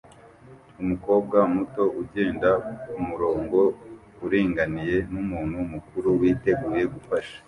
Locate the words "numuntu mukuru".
5.11-6.07